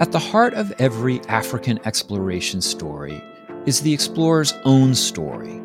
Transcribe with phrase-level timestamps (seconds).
[0.00, 3.22] At the heart of every African exploration story
[3.66, 5.60] is the explorer's own story.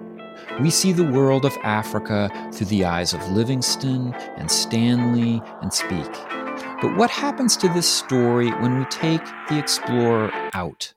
[0.60, 6.12] We see the world of Africa through the eyes of Livingstone and Stanley and Speke.
[6.82, 10.94] But what happens to this story when we take the explorer out?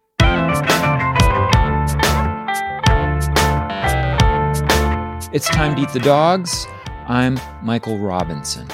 [5.33, 6.67] It's time to eat the dogs.
[7.07, 8.67] I'm Michael Robinson.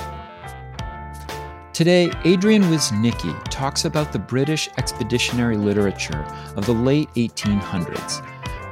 [1.75, 6.25] Today, Adrian Wisnicki talks about the British expeditionary literature
[6.55, 8.25] of the late 1800s.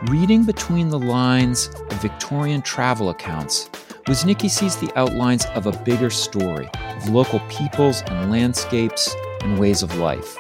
[0.09, 3.69] Reading between the lines of Victorian travel accounts,
[4.07, 9.83] Wisnicki sees the outlines of a bigger story of local peoples and landscapes and ways
[9.83, 10.39] of life.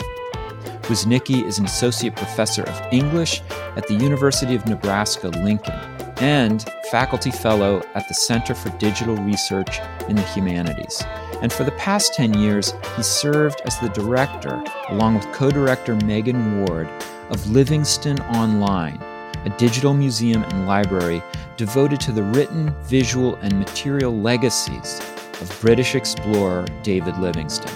[0.82, 3.42] Wisnicki is an associate professor of English
[3.74, 9.80] at the University of Nebraska Lincoln and faculty fellow at the Center for Digital Research
[10.08, 11.02] in the Humanities.
[11.42, 15.96] And for the past 10 years, he served as the director, along with co director
[15.96, 16.88] Megan Ward,
[17.30, 19.02] of Livingstone Online,
[19.44, 21.20] a digital museum and library
[21.56, 25.00] devoted to the written, visual, and material legacies
[25.40, 27.74] of British explorer David Livingstone.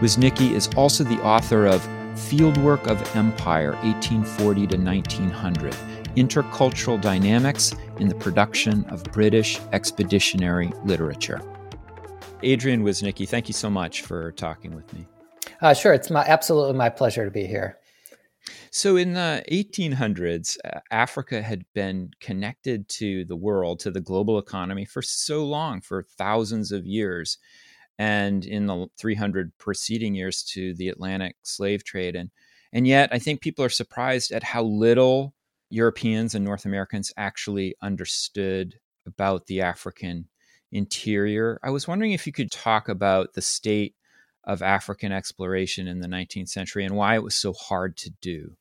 [0.00, 5.76] Wisnicki is also the author of Fieldwork of Empire, 1840 to 1900
[6.16, 11.40] Intercultural Dynamics in the Production of British Expeditionary Literature.
[12.42, 15.06] Adrian Wisnicki, thank you so much for talking with me.
[15.60, 17.78] Uh, sure, it's my absolutely my pleasure to be here.
[18.70, 24.38] So, in the 1800s, uh, Africa had been connected to the world, to the global
[24.38, 27.38] economy for so long, for thousands of years.
[27.98, 32.16] And in the 300 preceding years to the Atlantic slave trade.
[32.16, 32.30] And,
[32.72, 35.34] and yet, I think people are surprised at how little
[35.70, 40.26] Europeans and North Americans actually understood about the African
[40.72, 41.58] interior.
[41.62, 43.94] I was wondering if you could talk about the state
[44.44, 48.56] of African exploration in the 19th century and why it was so hard to do.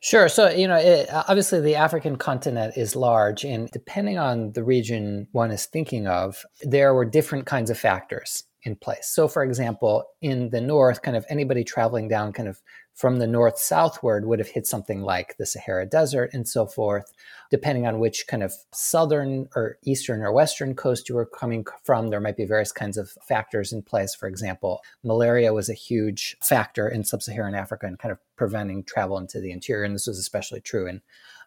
[0.00, 0.28] Sure.
[0.28, 5.28] So, you know, it, obviously the African continent is large, and depending on the region
[5.30, 9.08] one is thinking of, there were different kinds of factors in place.
[9.12, 12.60] So, for example, in the north, kind of anybody traveling down kind of
[12.94, 17.12] from the north southward would have hit something like the Sahara Desert and so forth.
[17.50, 22.08] Depending on which kind of southern or eastern or western coast you were coming from,
[22.08, 24.14] there might be various kinds of factors in place.
[24.14, 28.84] For example, malaria was a huge factor in sub Saharan Africa and kind of preventing
[28.84, 29.84] travel into the interior.
[29.84, 31.02] And this was especially true in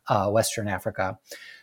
[0.08, 1.18] uh, Western Africa.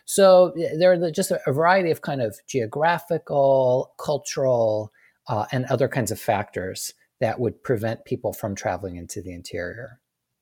[0.05, 4.91] So there are just a variety of kind of geographical, cultural,
[5.27, 10.01] uh, and other kinds of factors that would prevent people from traveling into the interior.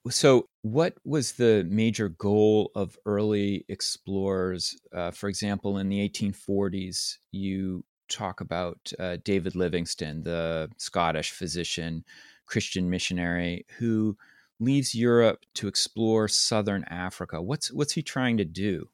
[0.09, 4.75] So, what was the major goal of early explorers?
[4.91, 12.03] Uh, for example, in the 1840s, you talk about uh, David Livingstone, the Scottish physician,
[12.47, 14.17] Christian missionary, who
[14.59, 17.39] leaves Europe to explore southern Africa.
[17.43, 18.89] What's what's he trying to do?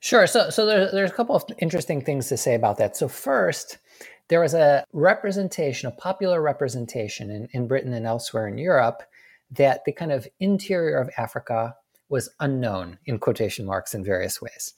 [0.00, 0.26] Sure.
[0.26, 2.94] So, so there, there's a couple of interesting things to say about that.
[2.94, 3.78] So, first,
[4.30, 9.02] there was a representation, a popular representation in, in Britain and elsewhere in Europe,
[9.50, 11.74] that the kind of interior of Africa
[12.08, 14.74] was unknown in quotation marks in various ways.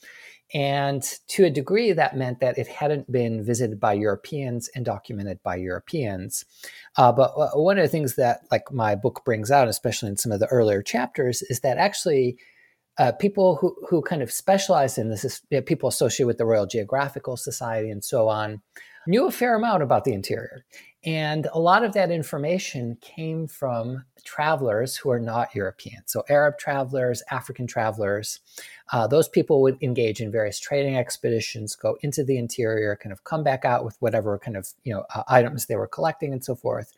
[0.54, 5.42] And to a degree, that meant that it hadn't been visited by Europeans and documented
[5.42, 6.44] by Europeans.
[6.96, 10.32] Uh, but one of the things that, like my book brings out, especially in some
[10.32, 12.36] of the earlier chapters, is that actually
[12.98, 16.38] uh, people who, who kind of specialize in this, is, you know, people associated with
[16.38, 18.60] the Royal Geographical Society and so on,
[19.06, 20.64] knew a fair amount about the interior.
[21.04, 26.02] And a lot of that information came from travelers who are not European.
[26.06, 28.38] So, Arab travelers, African travelers,
[28.92, 33.24] uh, those people would engage in various trading expeditions, go into the interior, kind of
[33.24, 36.44] come back out with whatever kind of you know uh, items they were collecting and
[36.44, 36.92] so forth.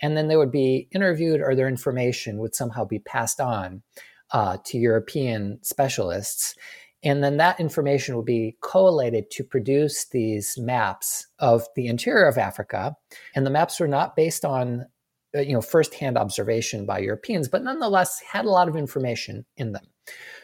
[0.00, 3.82] And then they would be interviewed or their information would somehow be passed on
[4.30, 6.54] uh, to European specialists.
[7.02, 12.36] And then that information will be collated to produce these maps of the interior of
[12.36, 12.96] Africa.
[13.34, 14.86] And the maps were not based on
[15.34, 19.72] uh, you know firsthand observation by Europeans, but nonetheless had a lot of information in
[19.72, 19.86] them.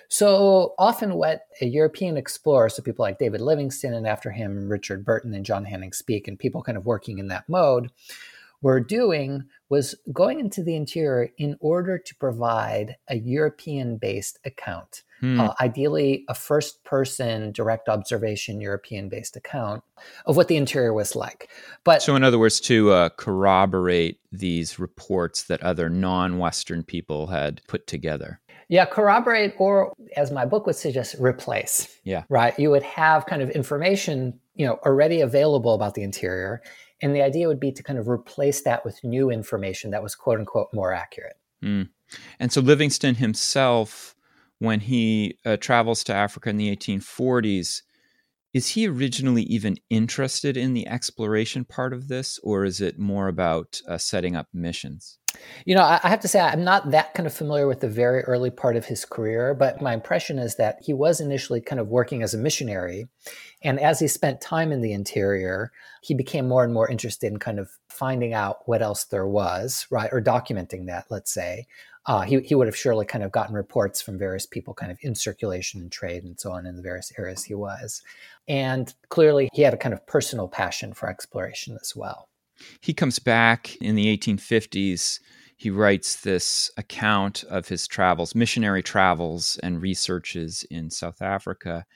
[0.08, 5.04] So often, what a European explorer, so people like David Livingstone and after him Richard
[5.04, 7.90] Burton and John Hanning Speke, and people kind of working in that mode,
[8.62, 15.02] were doing was going into the interior in order to provide a European based account.
[15.20, 15.40] Hmm.
[15.40, 19.82] Uh, ideally, a first person direct observation European based account
[20.26, 21.48] of what the interior was like.
[21.84, 27.28] But so, in other words, to uh, corroborate these reports that other non Western people
[27.28, 28.40] had put together.
[28.68, 31.88] Yeah, corroborate, or as my book would suggest, replace.
[32.02, 32.24] Yeah.
[32.28, 32.58] Right.
[32.58, 36.62] You would have kind of information, you know, already available about the interior
[37.02, 40.14] and the idea would be to kind of replace that with new information that was
[40.14, 41.36] quote unquote more accurate.
[41.62, 41.88] Mm.
[42.38, 44.15] And so Livingstone himself,
[44.58, 47.82] when he uh, travels to Africa in the 1840s,
[48.56, 53.28] is he originally even interested in the exploration part of this, or is it more
[53.28, 55.18] about uh, setting up missions?
[55.66, 58.22] You know, I have to say, I'm not that kind of familiar with the very
[58.22, 61.88] early part of his career, but my impression is that he was initially kind of
[61.88, 63.08] working as a missionary.
[63.62, 65.70] And as he spent time in the interior,
[66.00, 69.86] he became more and more interested in kind of finding out what else there was,
[69.90, 70.08] right?
[70.10, 71.66] Or documenting that, let's say.
[72.06, 74.98] Uh, he, he would have surely kind of gotten reports from various people kind of
[75.02, 78.02] in circulation and trade and so on in the various areas he was.
[78.46, 82.28] And clearly, he had a kind of personal passion for exploration as well.
[82.80, 85.20] He comes back in the 1850s.
[85.56, 91.86] He writes this account of his travels, missionary travels and researches in South Africa.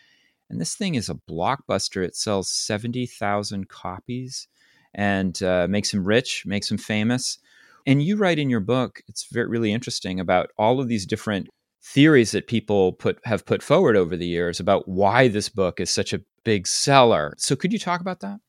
[0.48, 2.04] And this thing is a blockbuster.
[2.04, 4.48] It sells 70,000 copies
[4.92, 7.38] and uh, makes him rich, makes him famous.
[7.87, 11.49] And you write in your book, it's very, really interesting about all of these different
[11.82, 15.91] theories that people put have put forward over the years about why this book is
[15.91, 17.35] such a big seller.
[17.38, 18.41] So could you talk about that?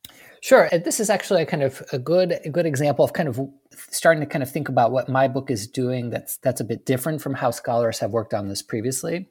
[0.42, 0.68] Sure.
[0.70, 3.40] This is actually a kind of a good a good example of kind of
[3.72, 6.84] starting to kind of think about what my book is doing that's that's a bit
[6.84, 9.28] different from how scholars have worked on this previously.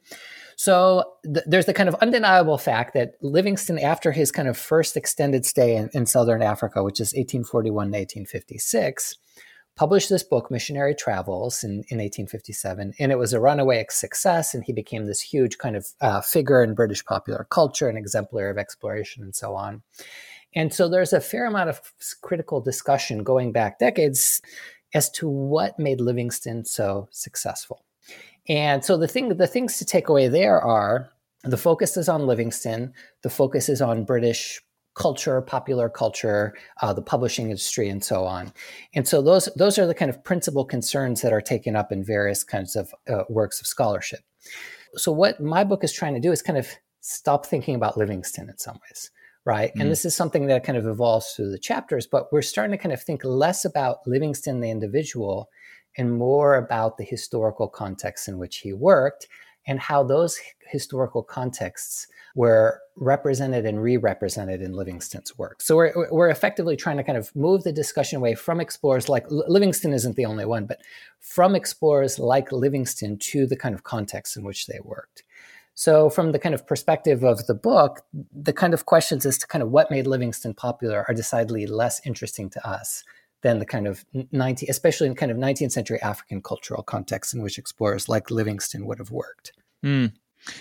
[0.56, 4.96] So th- there's the kind of undeniable fact that Livingstone, after his kind of first
[4.96, 9.16] extended stay in, in southern Africa, which is 1841 to 1856,
[9.76, 12.94] published this book, Missionary Travels, in, in 1857.
[13.00, 14.54] And it was a runaway success.
[14.54, 18.50] And he became this huge kind of uh, figure in British popular culture, an exemplar
[18.50, 19.82] of exploration, and so on.
[20.54, 21.82] And so there's a fair amount of
[22.22, 24.42] critical discussion going back decades
[24.94, 27.86] as to what made Livingstone so successful.
[28.50, 31.12] And so the thing, the things to take away there are
[31.44, 32.94] the focus is on Livingstone,
[33.24, 34.62] the focus is on British
[34.94, 38.52] culture, popular culture, uh, the publishing industry, and so on.
[38.94, 42.04] And so those those are the kind of principal concerns that are taken up in
[42.04, 44.22] various kinds of uh, works of scholarship.
[44.96, 46.68] So what my book is trying to do is kind of
[47.00, 49.10] stop thinking about Livingstone in some ways,
[49.46, 49.74] right?
[49.76, 49.82] Mm.
[49.82, 52.82] And this is something that kind of evolves through the chapters, but we're starting to
[52.82, 55.50] kind of think less about Livingstone the individual
[55.98, 59.28] and more about the historical context in which he worked
[59.68, 65.62] and how those historical contexts were represented and re-represented in Livingstone's work.
[65.62, 69.26] So we're, we're effectively trying to kind of move the discussion away from explorers like
[69.30, 70.82] Livingstone isn't the only one, but
[71.20, 75.24] from explorers like Livingstone to the kind of context in which they worked.
[75.74, 78.02] So from the kind of perspective of the book,
[78.34, 82.06] the kind of questions as to kind of what made Livingstone popular are decidedly less
[82.06, 83.04] interesting to us
[83.42, 87.42] than the kind of 19, especially in kind of 19th century African cultural context in
[87.42, 89.54] which explorers like Livingstone would have worked.
[89.84, 90.14] Mm.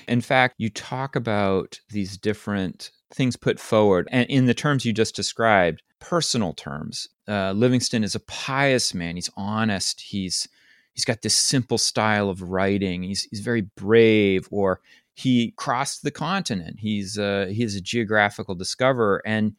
[0.09, 4.93] In fact, you talk about these different things put forward, and in the terms you
[4.93, 7.09] just described, personal terms.
[7.29, 9.17] Uh, Livingstone is a pious man.
[9.17, 10.01] He's honest.
[10.01, 10.49] He's
[10.95, 13.03] he's got this simple style of writing.
[13.03, 14.49] He's he's very brave.
[14.51, 14.81] Or
[15.15, 16.81] he crossed the continent.
[16.81, 19.55] He's uh, he's a geographical discoverer, and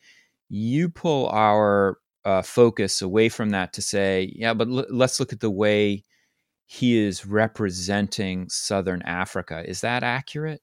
[0.49, 5.33] you pull our uh, focus away from that to say, yeah, but l- let's look
[5.33, 6.03] at the way
[6.65, 9.63] he is representing Southern Africa.
[9.67, 10.61] Is that accurate?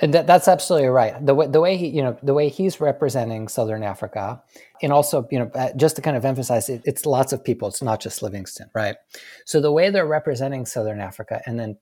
[0.00, 1.14] And that, that's absolutely right.
[1.24, 4.42] The way, the way he, you know, the way he's representing Southern Africa,
[4.82, 7.68] and also, you know, uh, just to kind of emphasize, it, it's lots of people.
[7.68, 8.96] It's not just Livingstone, right?
[9.44, 11.76] So the way they're representing Southern Africa, and then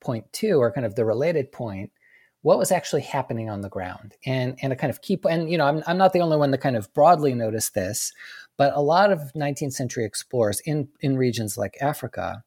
[0.00, 1.90] point two, or kind of the related point,
[2.42, 5.58] what was actually happening on the ground, and and a kind of keep, and you
[5.58, 8.12] know, I'm I'm not the only one that kind of broadly noticed this,
[8.56, 12.44] but a lot of 19th century explorers in in regions like Africa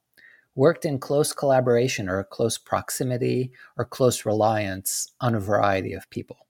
[0.55, 6.45] worked in close collaboration or close proximity or close reliance on a variety of people.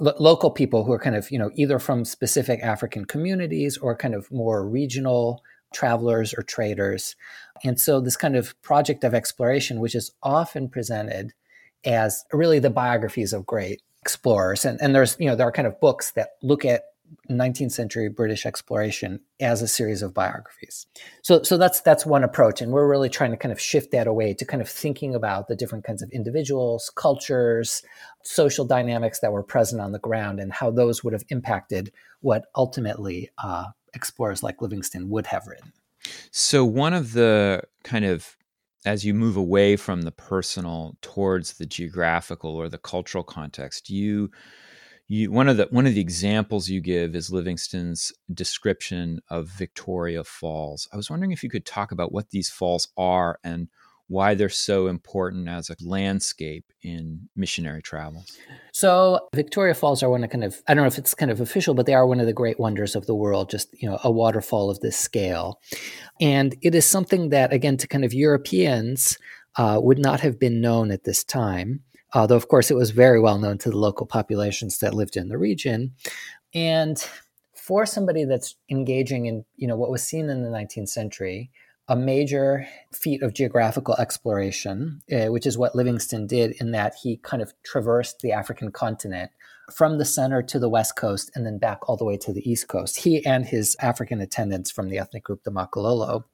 [0.00, 3.96] L- local people who are kind of, you know, either from specific African communities or
[3.96, 7.16] kind of more regional travelers or traders.
[7.62, 11.34] And so this kind of project of exploration, which is often presented
[11.84, 14.64] as really the biographies of great explorers.
[14.64, 16.82] And, and there's, you know, there are kind of books that look at
[17.30, 20.86] 19th century British exploration as a series of biographies.
[21.22, 24.06] So, so that's that's one approach, and we're really trying to kind of shift that
[24.06, 27.82] away to kind of thinking about the different kinds of individuals, cultures,
[28.24, 32.46] social dynamics that were present on the ground, and how those would have impacted what
[32.56, 35.72] ultimately uh, explorers like Livingstone would have written.
[36.30, 38.36] So, one of the kind of
[38.84, 44.30] as you move away from the personal towards the geographical or the cultural context, you
[45.06, 50.24] you, one of the one of the examples you give is Livingstone's description of Victoria
[50.24, 50.88] Falls.
[50.92, 53.68] I was wondering if you could talk about what these falls are and
[54.08, 58.36] why they're so important as a landscape in missionary travels.
[58.72, 61.40] So Victoria Falls are one of kind of I don't know if it's kind of
[61.40, 63.50] official, but they are one of the great wonders of the world.
[63.50, 65.60] Just you know, a waterfall of this scale,
[66.20, 69.18] and it is something that again to kind of Europeans
[69.56, 71.80] uh, would not have been known at this time.
[72.12, 75.28] Although of course it was very well known to the local populations that lived in
[75.28, 75.92] the region,
[76.52, 76.98] and
[77.54, 81.50] for somebody that's engaging in you know what was seen in the 19th century
[81.88, 87.18] a major feat of geographical exploration, uh, which is what Livingstone did in that he
[87.18, 89.30] kind of traversed the African continent
[89.74, 92.48] from the center to the west coast and then back all the way to the
[92.48, 92.98] east coast.
[92.98, 96.24] He and his African attendants from the ethnic group the Makololo.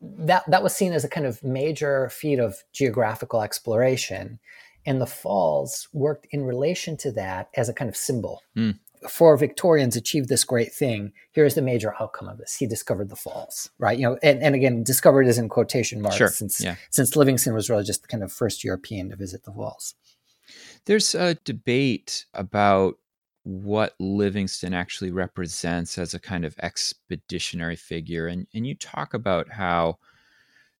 [0.00, 4.38] That, that was seen as a kind of major feat of geographical exploration.
[4.86, 8.42] And the falls worked in relation to that as a kind of symbol.
[8.56, 11.12] Mm for Victorians achieved this great thing.
[11.32, 12.56] Here's the major outcome of this.
[12.56, 13.98] He discovered the falls, right?
[13.98, 16.28] You know, and, and again, discovered is in quotation marks sure.
[16.28, 16.76] since yeah.
[16.90, 19.94] since Livingstone was really just the kind of first European to visit the falls.
[20.86, 22.96] There's a debate about
[23.42, 28.26] what Livingstone actually represents as a kind of expeditionary figure.
[28.26, 29.98] And, and you talk about how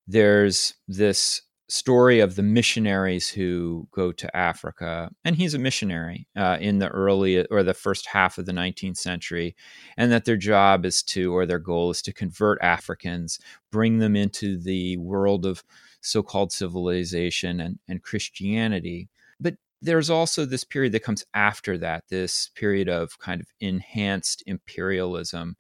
[0.07, 6.57] there's this story of the missionaries who go to Africa, and he's a missionary uh,
[6.61, 9.55] in the early or the first half of the 19th century,
[9.97, 13.39] and that their job is to, or their goal is to convert Africans,
[13.71, 15.63] bring them into the world of
[16.01, 19.09] so called civilization and, and Christianity.
[19.39, 24.43] But there's also this period that comes after that, this period of kind of enhanced
[24.47, 25.57] imperialism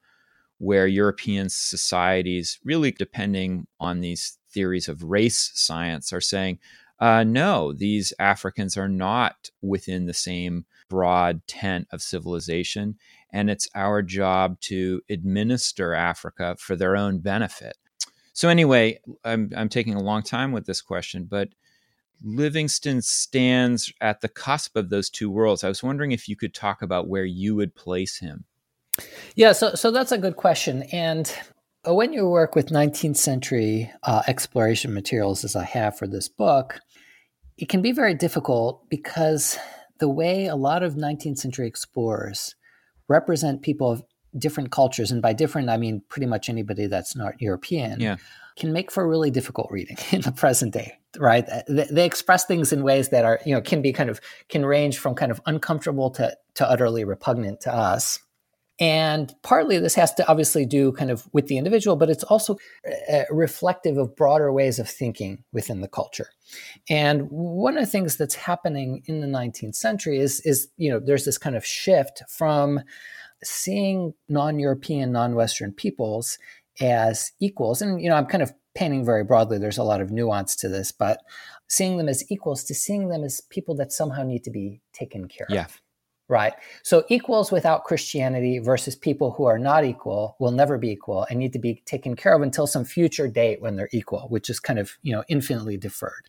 [0.58, 6.58] where European societies, really depending on these theories of race science, are saying,
[6.98, 12.96] uh, no, these Africans are not within the same broad tent of civilization,
[13.32, 17.76] and it's our job to administer Africa for their own benefit.
[18.32, 21.50] So, anyway, I'm, I'm taking a long time with this question, but
[22.20, 25.62] Livingstone stands at the cusp of those two worlds.
[25.62, 28.44] I was wondering if you could talk about where you would place him.
[29.36, 30.82] Yeah, so so that's a good question.
[30.90, 31.32] And
[31.84, 36.80] when you work with 19th century uh, exploration materials, as I have for this book,
[37.56, 39.58] it can be very difficult because
[39.98, 42.54] the way a lot of 19th century explorers
[43.08, 44.04] represent people of
[44.36, 48.16] different cultures, and by different I mean pretty much anybody that's not European, yeah.
[48.56, 50.98] can make for really difficult reading in the present day.
[51.18, 51.46] Right?
[51.66, 54.64] They, they express things in ways that are you know can be kind of can
[54.64, 58.20] range from kind of uncomfortable to to utterly repugnant to us
[58.80, 62.56] and partly this has to obviously do kind of with the individual, but it's also
[63.12, 66.28] uh, reflective of broader ways of thinking within the culture.
[66.88, 71.00] And one of the things that's happening in the 19th century is, is you know,
[71.00, 72.80] there's this kind of shift from
[73.42, 76.38] seeing non-European, non-Western peoples
[76.80, 77.82] as equals.
[77.82, 79.58] And, you know, I'm kind of painting very broadly.
[79.58, 81.20] There's a lot of nuance to this, but
[81.68, 85.26] seeing them as equals to seeing them as people that somehow need to be taken
[85.26, 85.64] care yeah.
[85.64, 85.80] of
[86.28, 86.52] right?
[86.82, 91.38] So equals without Christianity versus people who are not equal will never be equal and
[91.38, 94.60] need to be taken care of until some future date when they're equal, which is
[94.60, 96.28] kind of, you know, infinitely deferred,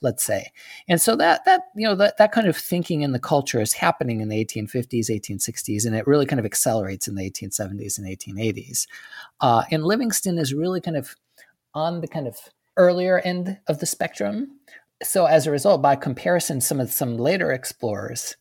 [0.00, 0.52] let's say.
[0.88, 3.72] And so that that, you know, that, that kind of thinking in the culture is
[3.72, 8.06] happening in the 1850s, 1860s, and it really kind of accelerates in the 1870s and
[8.06, 8.86] 1880s.
[9.40, 11.16] Uh, and Livingstone is really kind of
[11.74, 12.38] on the kind of
[12.76, 14.58] earlier end of the spectrum.
[15.02, 18.36] So as a result, by comparison, some of some later explorers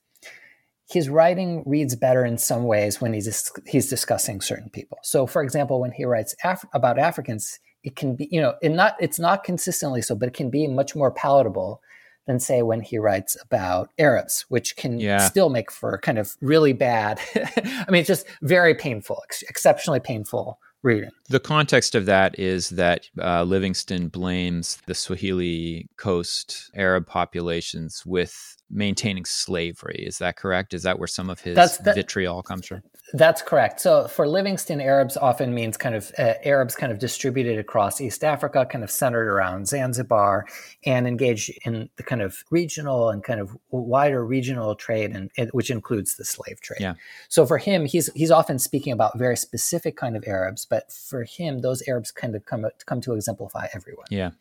[0.91, 4.99] his writing reads better in some ways when he's he's discussing certain people.
[5.03, 8.69] So, for example, when he writes Af- about Africans, it can be you know it
[8.69, 11.81] not it's not consistently so, but it can be much more palatable
[12.27, 15.17] than say when he writes about Arabs, which can yeah.
[15.17, 17.19] still make for kind of really bad.
[17.35, 21.09] I mean, it's just very painful, ex- exceptionally painful reading.
[21.29, 28.57] The context of that is that uh, Livingstone blames the Swahili coast Arab populations with
[28.69, 30.03] maintaining slavery.
[30.07, 30.73] Is that correct?
[30.73, 32.81] Is that where some of his that, vitriol comes from?
[33.13, 33.81] That's correct.
[33.81, 38.23] So for Livingstone, Arabs often means kind of uh, Arabs kind of distributed across East
[38.23, 40.47] Africa, kind of centered around Zanzibar,
[40.85, 45.49] and engaged in the kind of regional and kind of wider regional trade, and, and
[45.51, 46.81] which includes the slave trade.
[46.81, 46.93] Yeah.
[47.29, 51.23] So for him, he's he's often speaking about very specific kind of Arabs, but for
[51.23, 54.07] him, those Arabs kind of come come to exemplify everyone.
[54.09, 54.31] Yeah.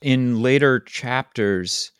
[0.00, 1.92] In later chapters,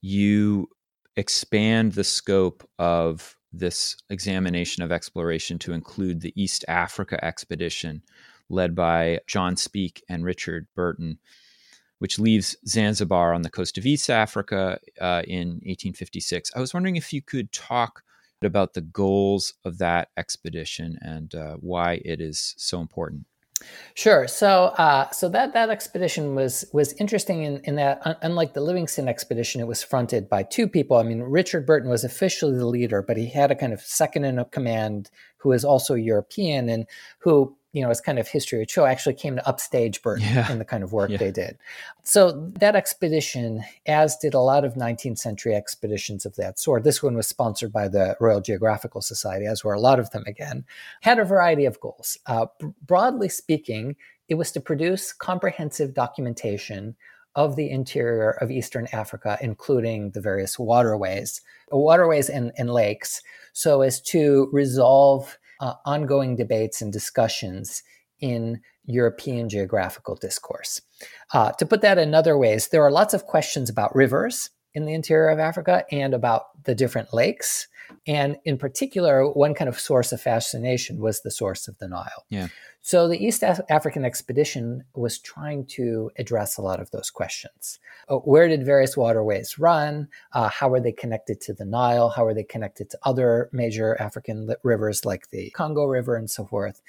[0.00, 0.68] you
[1.16, 8.02] expand the scope of this examination of exploration to include the East Africa expedition
[8.48, 11.18] led by John Speke and Richard Burton,
[11.98, 16.50] which leaves Zanzibar on the coast of East Africa uh, in 1856.
[16.54, 18.02] I was wondering if you could talk
[18.42, 23.24] about the goals of that expedition and uh, why it is so important.
[23.94, 24.26] Sure.
[24.26, 28.60] So, uh, so that that expedition was was interesting in, in that, un- unlike the
[28.60, 30.96] Livingstone expedition, it was fronted by two people.
[30.96, 34.24] I mean, Richard Burton was officially the leader, but he had a kind of second
[34.24, 36.86] in command who is also European and
[37.18, 40.52] who you know, as kind of history would show, actually came to upstage Burton yeah.
[40.52, 41.16] in the kind of work yeah.
[41.16, 41.56] they did.
[42.02, 47.02] So that expedition, as did a lot of 19th century expeditions of that sort, this
[47.02, 50.64] one was sponsored by the Royal Geographical Society, as were a lot of them again,
[51.00, 52.18] had a variety of goals.
[52.26, 52.46] Uh,
[52.86, 53.96] broadly speaking,
[54.28, 56.94] it was to produce comprehensive documentation
[57.34, 63.22] of the interior of Eastern Africa, including the various waterways, waterways and, and lakes,
[63.54, 67.82] so as to resolve uh, ongoing debates and discussions
[68.20, 70.82] in European geographical discourse.
[71.32, 74.86] Uh, to put that in other ways, there are lots of questions about rivers in
[74.86, 77.68] the interior of Africa and about the different lakes.
[78.06, 82.24] And in particular, one kind of source of fascination was the source of the Nile.
[82.30, 82.48] Yeah.
[82.80, 87.78] So the East African expedition was trying to address a lot of those questions.
[88.08, 90.08] Uh, where did various waterways run?
[90.32, 92.08] Uh, how were they connected to the Nile?
[92.08, 96.44] How were they connected to other major African rivers like the Congo River and so
[96.44, 96.82] forth?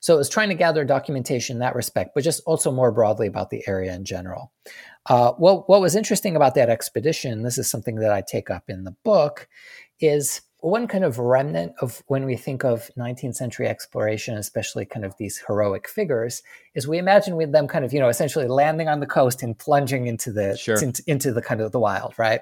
[0.00, 3.26] So it was trying to gather documentation in that respect, but just also more broadly
[3.26, 4.52] about the area in general.
[5.06, 8.64] Uh, well, what was interesting about that expedition, this is something that I take up
[8.68, 9.48] in the book,
[10.00, 15.04] is one kind of remnant of when we think of 19th century exploration, especially kind
[15.04, 16.42] of these heroic figures,
[16.74, 19.56] is we imagine with them kind of, you know, essentially landing on the coast and
[19.56, 20.82] plunging into the sure.
[20.82, 22.40] into, into the kind of the wild, right?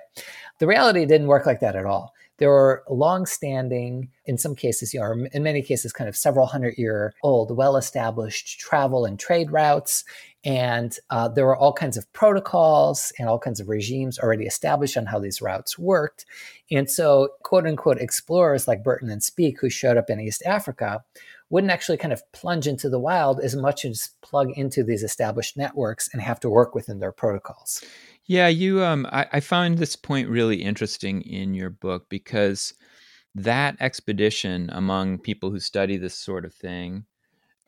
[0.58, 2.14] The reality didn't work like that at all.
[2.38, 6.76] There were long-standing, in some cases, you know, in many cases, kind of several hundred
[6.76, 10.04] year old, well-established travel and trade routes
[10.46, 14.96] and uh, there were all kinds of protocols and all kinds of regimes already established
[14.96, 16.24] on how these routes worked.
[16.70, 21.02] And so, quote unquote, explorers like Burton and Speke, who showed up in East Africa,
[21.50, 25.56] wouldn't actually kind of plunge into the wild as much as plug into these established
[25.56, 27.84] networks and have to work within their protocols.
[28.26, 28.82] Yeah, you.
[28.82, 32.74] Um, I, I found this point really interesting in your book because
[33.36, 37.04] that expedition among people who study this sort of thing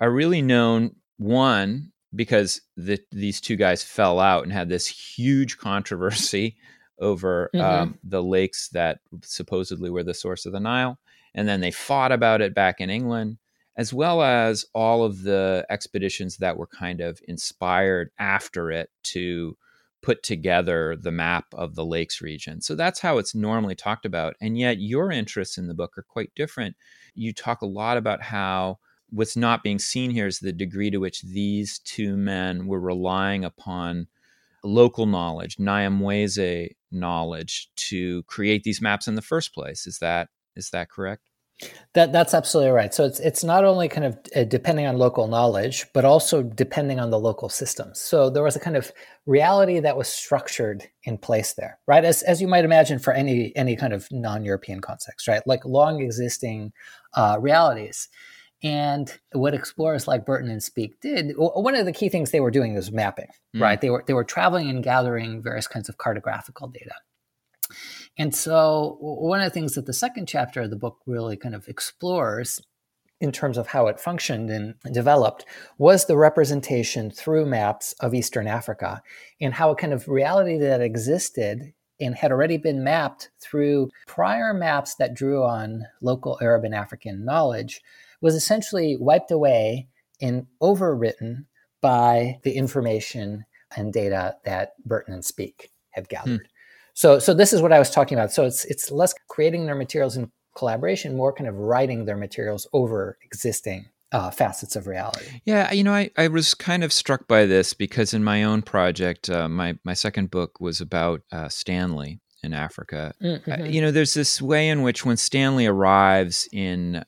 [0.00, 5.58] are really known one because the, these two guys fell out and had this huge
[5.58, 6.56] controversy
[6.98, 7.64] over mm-hmm.
[7.64, 10.98] um, the lakes that supposedly were the source of the Nile.
[11.34, 13.38] And then they fought about it back in England,
[13.78, 19.56] as well as all of the expeditions that were kind of inspired after it to
[20.02, 22.60] put together the map of the lakes region.
[22.60, 24.34] So that's how it's normally talked about.
[24.40, 26.74] And yet your interests in the book are quite different.
[27.14, 28.78] You talk a lot about how
[29.10, 33.44] what's not being seen here is the degree to which these two men were relying
[33.44, 34.08] upon
[34.64, 39.86] local knowledge, Nyamwezi knowledge, to create these maps in the first place.
[39.86, 41.22] Is that is that correct?
[41.94, 42.94] That that's absolutely right.
[42.94, 47.00] So it's it's not only kind of uh, depending on local knowledge, but also depending
[47.00, 48.00] on the local systems.
[48.00, 48.92] So there was a kind of
[49.26, 52.04] reality that was structured in place there, right?
[52.04, 55.44] As as you might imagine for any any kind of non-European context, right?
[55.46, 56.72] Like long existing
[57.14, 58.08] uh, realities.
[58.62, 62.50] And what explorers like Burton and Speke did, one of the key things they were
[62.50, 63.60] doing was mapping, mm.
[63.60, 63.80] right?
[63.80, 66.94] They were they were traveling and gathering various kinds of cartographical data.
[68.18, 71.54] And so one of the things that the second chapter of the book really kind
[71.54, 72.60] of explores
[73.20, 75.44] in terms of how it functioned and developed
[75.76, 79.02] was the representation through maps of Eastern Africa
[79.40, 84.54] and how a kind of reality that existed and had already been mapped through prior
[84.54, 87.80] maps that drew on local Arab and African knowledge
[88.20, 89.88] was essentially wiped away
[90.20, 91.46] and overwritten
[91.80, 93.44] by the information
[93.76, 96.14] and data that Burton and Speke had hmm.
[96.14, 96.46] gathered.
[96.46, 96.57] Hmm.
[96.98, 98.32] So, so this is what I was talking about.
[98.32, 102.66] So it's it's less creating their materials in collaboration, more kind of writing their materials
[102.72, 105.40] over existing uh, facets of reality.
[105.44, 108.62] Yeah, you know, I, I was kind of struck by this because in my own
[108.62, 113.14] project, uh, my my second book was about uh, Stanley in Africa.
[113.22, 113.66] Mm-hmm.
[113.66, 117.04] you know, there's this way in which when Stanley arrives in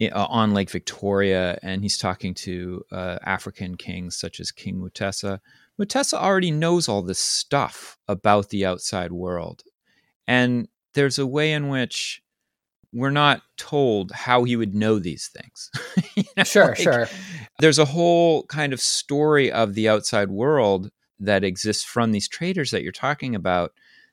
[0.00, 5.40] uh, on Lake Victoria, and he's talking to uh, African kings such as King Mutesa.
[5.80, 9.62] Mutesa already knows all this stuff about the outside world,
[10.26, 12.22] and there's a way in which
[12.92, 15.70] we're not told how he would know these things.
[16.14, 17.08] you know, sure, like, sure.
[17.58, 22.70] There's a whole kind of story of the outside world that exists from these traders
[22.70, 23.72] that you're talking about.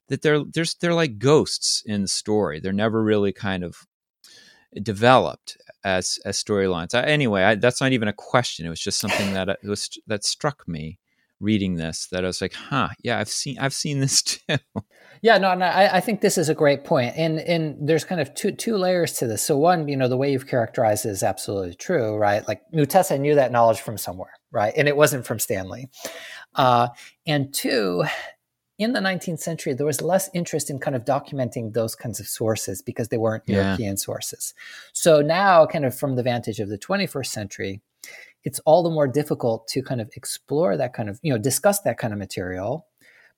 [0.09, 2.59] That they're there's they're like ghosts in the story.
[2.59, 3.87] They're never really kind of
[4.81, 6.93] developed as as storylines.
[6.93, 8.65] Anyway, I, that's not even a question.
[8.65, 10.99] It was just something that uh, was that struck me
[11.43, 12.07] reading this.
[12.07, 14.57] That I was like, huh, yeah, I've seen I've seen this too.
[15.21, 17.15] Yeah, no, no I, I, think this is a great point.
[17.15, 19.41] point, and and there's kind of two two layers to this.
[19.43, 22.47] So one, you know, the way you've characterized is absolutely true, right?
[22.47, 25.89] Like Mutesa knew that knowledge from somewhere, right, and it wasn't from Stanley.
[26.55, 26.89] Uh,
[27.25, 28.03] and two,
[28.77, 32.27] in the 19th century, there was less interest in kind of documenting those kinds of
[32.27, 33.67] sources because they weren't yeah.
[33.67, 34.53] European sources.
[34.93, 37.81] So now, kind of from the vantage of the 21st century,
[38.43, 41.81] it's all the more difficult to kind of explore that kind of, you know, discuss
[41.81, 42.87] that kind of material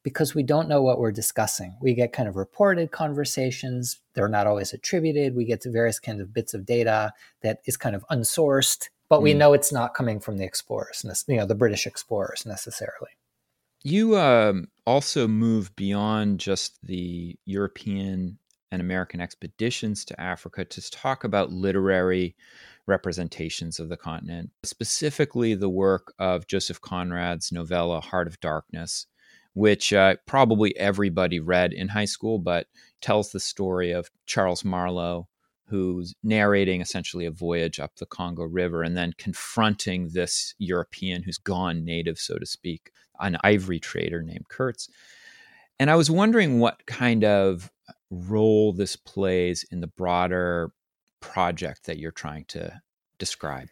[0.03, 1.75] because we don't know what we're discussing.
[1.81, 5.35] We get kind of reported conversations, they're not always attributed.
[5.35, 9.19] We get to various kinds of bits of data that is kind of unsourced, but
[9.19, 9.23] mm.
[9.23, 13.09] we know it's not coming from the explorers, you know, the British explorers necessarily.
[13.81, 18.37] You um, also move beyond just the European
[18.71, 22.35] and American expeditions to Africa to talk about literary
[22.87, 29.07] representations of the continent, specifically the work of Joseph Conrad's novella Heart of Darkness,
[29.53, 32.67] which uh, probably everybody read in high school, but
[33.01, 35.27] tells the story of Charles Marlow,
[35.67, 41.37] who's narrating essentially a voyage up the Congo River and then confronting this European who's
[41.37, 44.89] gone native, so to speak, an ivory trader named Kurtz.
[45.79, 47.71] And I was wondering what kind of
[48.09, 50.71] role this plays in the broader
[51.25, 52.81] project that you're trying to
[53.17, 53.67] describe.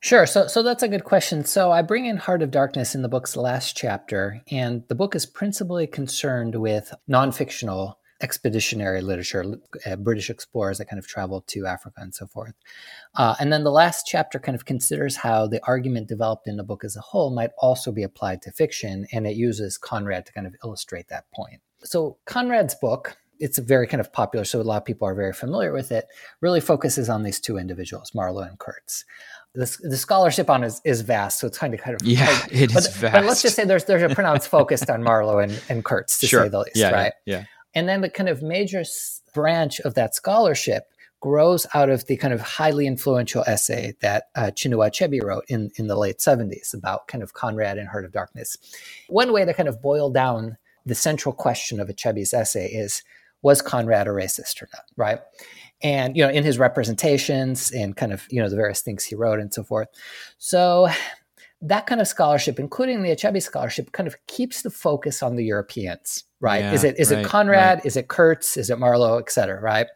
[0.00, 0.26] Sure.
[0.26, 1.44] So, so that's a good question.
[1.44, 5.16] So, I bring in Heart of Darkness in the book's last chapter, and the book
[5.16, 9.44] is principally concerned with non-fictional expeditionary literature,
[9.86, 12.54] uh, British explorers that kind of traveled to Africa and so forth.
[13.14, 16.64] Uh, and then the last chapter kind of considers how the argument developed in the
[16.64, 20.32] book as a whole might also be applied to fiction, and it uses Conrad to
[20.32, 21.60] kind of illustrate that point.
[21.82, 25.14] So, Conrad's book, it's a very kind of popular, so a lot of people are
[25.14, 26.06] very familiar with it,
[26.40, 29.04] really focuses on these two individuals, Marlow and Kurtz
[29.54, 32.52] the, the scholarship on is, is vast, so it's kind of kind of yeah, hard.
[32.52, 33.12] it but, is vast.
[33.12, 36.26] But let's just say there's there's a pronounced focus on Marlow and, and Kurtz to
[36.26, 36.44] sure.
[36.44, 37.12] say the least, yeah, right?
[37.26, 37.44] Yeah, yeah.
[37.74, 38.84] And then the kind of major
[39.34, 40.84] branch of that scholarship
[41.20, 45.70] grows out of the kind of highly influential essay that uh, Chinua Achebe wrote in,
[45.76, 48.56] in the late 70s about kind of Conrad and Heart of Darkness.
[49.08, 53.02] One way to kind of boil down the central question of Achebe's essay is
[53.42, 55.20] was Conrad a racist or not, right?
[55.82, 59.14] and you know in his representations and kind of you know the various things he
[59.14, 59.88] wrote and so forth.
[60.38, 60.88] So
[61.62, 65.44] that kind of scholarship including the achebe scholarship kind of keeps the focus on the
[65.44, 66.62] europeans right?
[66.62, 67.78] Yeah, is it is right, it conrad?
[67.78, 67.86] Right.
[67.86, 68.56] is it kurtz?
[68.56, 69.86] Is it marlow et cetera right?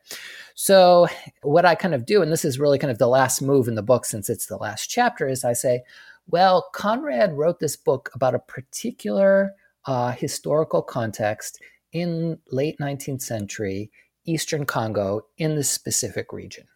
[0.54, 1.08] So
[1.42, 3.74] what i kind of do and this is really kind of the last move in
[3.74, 5.82] the book since it's the last chapter is i say
[6.28, 9.54] well conrad wrote this book about a particular
[9.86, 11.60] uh, historical context
[11.92, 13.90] in late 19th century
[14.24, 16.66] Eastern Congo in this specific region.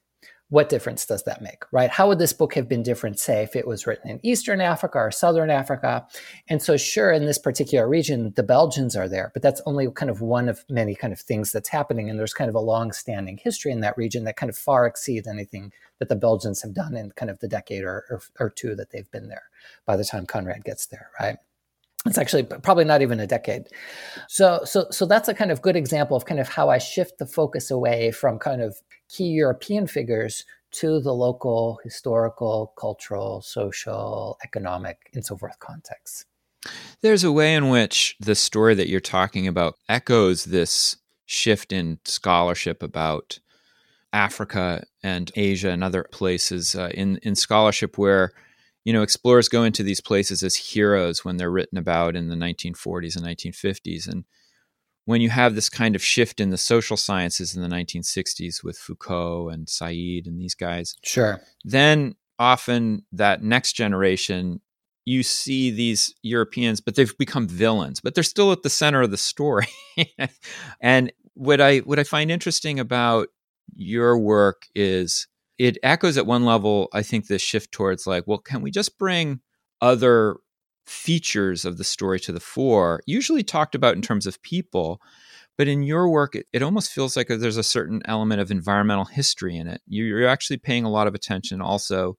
[0.48, 1.90] What difference does that make, right?
[1.90, 4.98] How would this book have been different, say, if it was written in Eastern Africa
[4.98, 6.06] or Southern Africa?
[6.48, 10.08] And so, sure, in this particular region, the Belgians are there, but that's only kind
[10.08, 12.08] of one of many kind of things that's happening.
[12.08, 14.86] And there's kind of a long standing history in that region that kind of far
[14.86, 18.50] exceeds anything that the Belgians have done in kind of the decade or, or, or
[18.50, 19.44] two that they've been there
[19.84, 21.38] by the time Conrad gets there, right?
[22.06, 23.68] It's actually probably not even a decade.
[24.28, 27.18] So so so that's a kind of good example of kind of how i shift
[27.18, 28.76] the focus away from kind of
[29.08, 36.24] key european figures to the local historical cultural social economic and so forth contexts.
[37.00, 41.98] There's a way in which the story that you're talking about echoes this shift in
[42.04, 43.40] scholarship about
[44.12, 48.32] africa and asia and other places uh, in in scholarship where
[48.86, 52.36] you know, explorers go into these places as heroes when they're written about in the
[52.36, 54.06] 1940s and 1950s.
[54.06, 54.24] And
[55.06, 58.78] when you have this kind of shift in the social sciences in the 1960s with
[58.78, 64.60] Foucault and Said and these guys, sure, then often that next generation,
[65.04, 69.10] you see these Europeans, but they've become villains, but they're still at the center of
[69.10, 69.66] the story.
[70.80, 73.30] and what I what I find interesting about
[73.74, 75.26] your work is
[75.58, 78.98] it echoes at one level, I think, this shift towards like, well, can we just
[78.98, 79.40] bring
[79.80, 80.36] other
[80.86, 85.00] features of the story to the fore, usually talked about in terms of people.
[85.58, 89.06] But in your work, it, it almost feels like there's a certain element of environmental
[89.06, 89.80] history in it.
[89.86, 92.18] You're actually paying a lot of attention also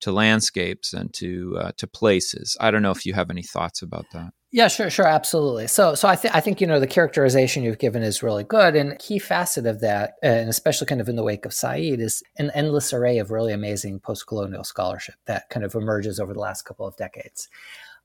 [0.00, 2.56] to landscapes and to uh, to places.
[2.60, 4.32] I don't know if you have any thoughts about that.
[4.50, 5.66] Yeah, sure, sure, absolutely.
[5.66, 8.76] So, so I think I think you know the characterization you've given is really good,
[8.76, 12.00] and a key facet of that, and especially kind of in the wake of Said,
[12.00, 16.40] is an endless array of really amazing post-colonial scholarship that kind of emerges over the
[16.40, 17.48] last couple of decades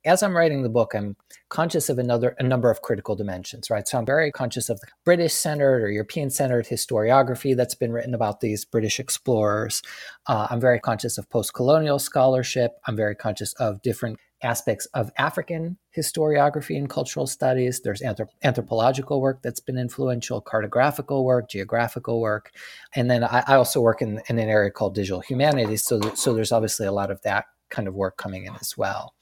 [0.06, 1.16] as I'm writing the book, I'm
[1.50, 3.88] conscious of another a number of critical dimensions, right?
[3.88, 8.14] So I'm very conscious of the British centered or European centered historiography that's been written
[8.14, 9.82] about these British explorers.
[10.28, 12.74] Uh, I'm very conscious of post colonial scholarship.
[12.88, 17.80] I'm very conscious of different aspects of African historiography and cultural studies.
[17.82, 22.52] There's anthrop- anthropological work that's been influential, cartographical work, geographical work.
[22.94, 25.84] And then I, I also work in, in, an area called digital humanities.
[25.84, 29.14] So, so there's obviously a lot of that kind of work coming in as well.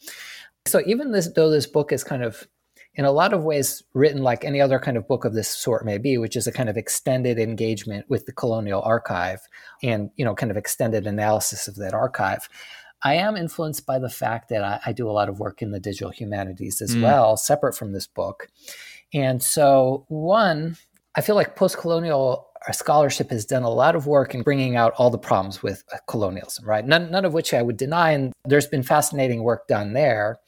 [0.65, 2.47] So even this, though this book is kind of
[2.95, 5.85] in a lot of ways written like any other kind of book of this sort
[5.85, 9.41] may be, which is a kind of extended engagement with the colonial archive
[9.81, 12.49] and you know kind of extended analysis of that archive.
[13.03, 15.71] I am influenced by the fact that I, I do a lot of work in
[15.71, 17.01] the digital humanities as mm.
[17.01, 18.47] well, separate from this book.
[19.13, 20.77] And so, one,
[21.15, 21.77] I feel like post
[22.65, 25.83] colonial scholarship has done a lot of work in bringing out all the problems with
[25.93, 26.85] uh, colonialism, right?
[26.85, 28.11] None, none of which I would deny.
[28.11, 30.39] And there's been fascinating work done there.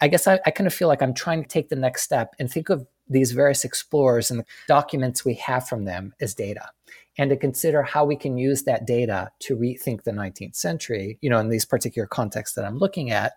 [0.00, 2.34] I guess I, I kind of feel like I'm trying to take the next step
[2.38, 6.68] and think of these various explorers and the documents we have from them as data
[7.16, 11.30] and to consider how we can use that data to rethink the 19th century, you
[11.30, 13.34] know, in these particular contexts that I'm looking at,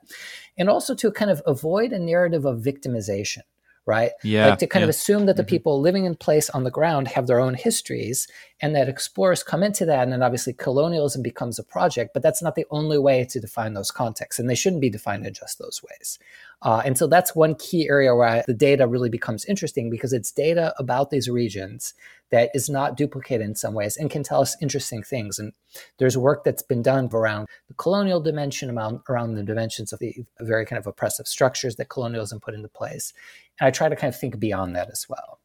[0.57, 3.43] and also to kind of avoid a narrative of victimization
[3.87, 4.11] right?
[4.23, 4.49] Yeah.
[4.49, 4.85] Like to kind yeah.
[4.85, 5.49] of assume that the mm-hmm.
[5.49, 8.27] people living in place on the ground have their own histories
[8.59, 10.03] and that explorers come into that.
[10.03, 13.73] And then obviously colonialism becomes a project, but that's not the only way to define
[13.73, 14.39] those contexts.
[14.39, 16.17] And they shouldn't be defined in just those ways.
[16.63, 20.11] Uh, and so that's one key area where I, the data really becomes interesting because
[20.11, 21.93] it's data about these regions
[22.31, 25.37] that is not duplicated in some ways and can tell us interesting things.
[25.37, 25.53] And
[25.99, 30.25] there's work that's been done around the colonial dimension, around, around the dimensions of the
[30.39, 33.13] very kind of oppressive structures that colonialism put into place.
[33.59, 35.39] And I try to kind of think beyond that as well.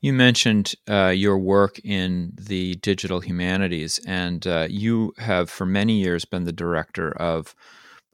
[0.00, 6.00] You mentioned uh, your work in the digital humanities, and uh, you have for many
[6.00, 7.54] years been the director of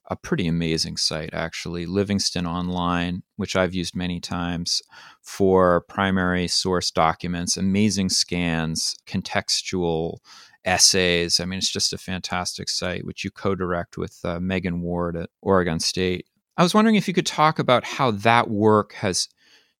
[0.08, 4.80] a pretty amazing site, actually, Livingstone Online, which I've used many times
[5.20, 10.18] for primary source documents, amazing scans, contextual
[10.64, 11.40] essays.
[11.40, 15.16] I mean, it's just a fantastic site, which you co direct with uh, Megan Ward
[15.16, 16.26] at Oregon State.
[16.56, 19.28] I was wondering if you could talk about how that work has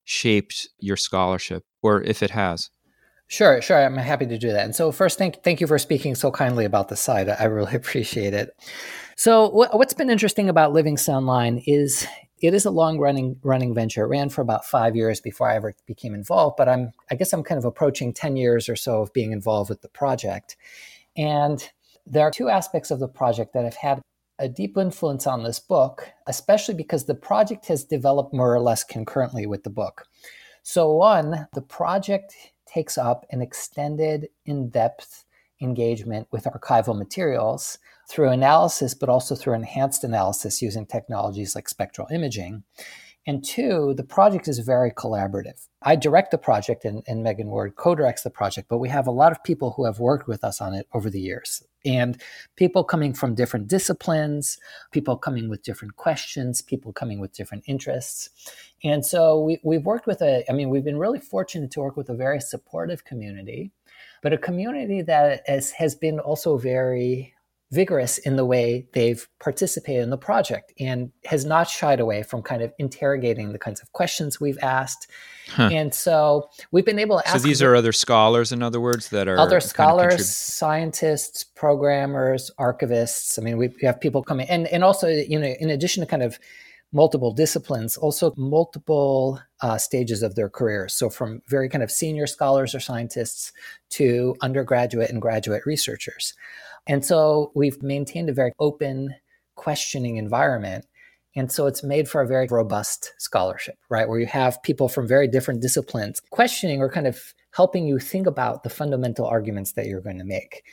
[0.06, 2.70] shaped your scholarship, or if it has.
[3.28, 3.84] Sure, sure.
[3.84, 4.64] I'm happy to do that.
[4.64, 7.28] And so, first, thank thank you for speaking so kindly about the site.
[7.28, 8.50] I really appreciate it.
[9.16, 12.06] So, what, what's been interesting about Livingstone Online is
[12.40, 14.04] it is a long running running venture.
[14.04, 16.56] It ran for about five years before I ever became involved.
[16.56, 19.70] But I'm I guess I'm kind of approaching ten years or so of being involved
[19.70, 20.56] with the project.
[21.16, 21.68] And
[22.06, 24.02] there are two aspects of the project that have had
[24.38, 28.84] a deep influence on this book, especially because the project has developed more or less
[28.84, 30.06] concurrently with the book.
[30.62, 32.34] So, one, the project
[32.66, 35.24] takes up an extended, in depth
[35.62, 42.08] engagement with archival materials through analysis, but also through enhanced analysis using technologies like spectral
[42.12, 42.62] imaging.
[43.26, 45.66] And two, the project is very collaborative.
[45.82, 49.12] I direct the project and, and Megan Ward co-directs the project, but we have a
[49.12, 51.62] lot of people who have worked with us on it over the years.
[51.84, 52.20] And
[52.56, 54.58] people coming from different disciplines,
[54.92, 58.30] people coming with different questions, people coming with different interests.
[58.84, 61.96] And so we, we've worked with a, I mean, we've been really fortunate to work
[61.96, 63.72] with a very supportive community,
[64.22, 67.35] but a community that has, has been also very
[67.72, 72.40] vigorous in the way they've participated in the project and has not shied away from
[72.42, 75.10] kind of interrogating the kinds of questions we've asked.
[75.48, 75.70] Huh.
[75.72, 77.38] And so we've been able to ask.
[77.38, 82.50] So these are other scholars, in other words, that are other scholars, contrib- scientists, programmers,
[82.58, 83.38] archivists.
[83.38, 86.22] I mean, we have people coming, and and also, you know, in addition to kind
[86.22, 86.38] of
[86.92, 90.94] multiple disciplines, also multiple uh, stages of their careers.
[90.94, 93.52] So, from very kind of senior scholars or scientists
[93.90, 96.34] to undergraduate and graduate researchers.
[96.86, 99.14] And so we've maintained a very open,
[99.54, 100.86] questioning environment.
[101.34, 104.08] And so it's made for a very robust scholarship, right?
[104.08, 108.26] Where you have people from very different disciplines questioning or kind of helping you think
[108.26, 110.64] about the fundamental arguments that you're going to make.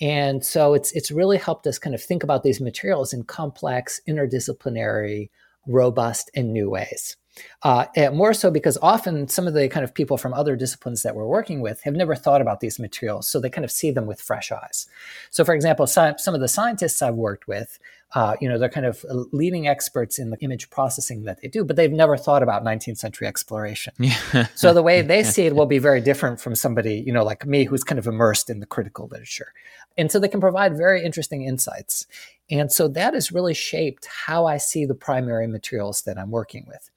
[0.00, 4.00] And so it's it's really helped us kind of think about these materials in complex,
[4.08, 5.30] interdisciplinary,
[5.66, 7.16] robust, and new ways.
[7.62, 11.14] Uh, more so because often some of the kind of people from other disciplines that
[11.14, 14.06] we're working with have never thought about these materials, so they kind of see them
[14.06, 14.86] with fresh eyes.
[15.30, 17.78] So, for example, some, some of the scientists I've worked with,
[18.14, 21.64] uh, you know, they're kind of leading experts in the image processing that they do,
[21.64, 23.94] but they've never thought about 19th century exploration.
[23.98, 24.46] Yeah.
[24.54, 27.46] so the way they see it will be very different from somebody, you know, like
[27.46, 29.52] me, who's kind of immersed in the critical literature.
[29.96, 32.06] And so they can provide very interesting insights.
[32.50, 36.66] And so that has really shaped how I see the primary materials that I'm working
[36.68, 36.90] with.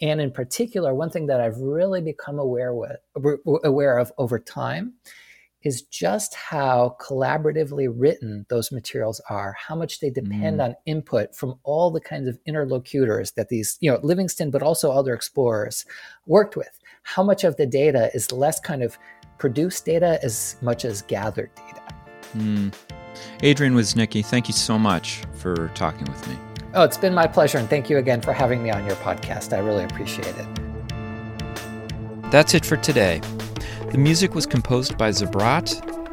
[0.00, 2.96] And in particular, one thing that I've really become aware with
[3.64, 4.94] aware of over time
[5.62, 10.64] is just how collaboratively written those materials are, how much they depend mm.
[10.64, 14.92] on input from all the kinds of interlocutors that these, you know, Livingstone, but also
[14.92, 15.84] other explorers
[16.26, 16.78] worked with.
[17.02, 18.96] How much of the data is less kind of
[19.38, 21.82] produced data as much as gathered data.
[22.36, 22.74] Mm.
[23.42, 26.47] Adrian Wisnicki, thank you so much for talking with me.
[26.74, 27.58] Oh, it's been my pleasure.
[27.58, 29.56] And thank you again for having me on your podcast.
[29.56, 30.46] I really appreciate it.
[32.30, 33.20] That's it for today.
[33.90, 35.97] The music was composed by Zabrat